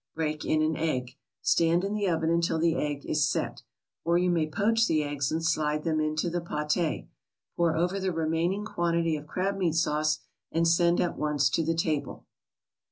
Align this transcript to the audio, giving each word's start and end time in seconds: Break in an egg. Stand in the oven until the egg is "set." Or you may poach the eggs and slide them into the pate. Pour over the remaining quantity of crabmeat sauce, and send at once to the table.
Break 0.15 0.43
in 0.45 0.63
an 0.63 0.75
egg. 0.77 1.11
Stand 1.43 1.83
in 1.83 1.93
the 1.93 2.09
oven 2.09 2.31
until 2.31 2.57
the 2.57 2.73
egg 2.75 3.05
is 3.05 3.29
"set." 3.29 3.61
Or 4.03 4.17
you 4.17 4.31
may 4.31 4.49
poach 4.49 4.87
the 4.87 5.03
eggs 5.03 5.31
and 5.31 5.45
slide 5.45 5.83
them 5.83 5.99
into 5.99 6.27
the 6.27 6.41
pate. 6.41 7.05
Pour 7.55 7.77
over 7.77 7.99
the 7.99 8.11
remaining 8.11 8.65
quantity 8.65 9.15
of 9.15 9.27
crabmeat 9.27 9.75
sauce, 9.75 10.17
and 10.51 10.67
send 10.67 10.99
at 10.99 11.19
once 11.19 11.51
to 11.51 11.63
the 11.63 11.75
table. 11.75 12.25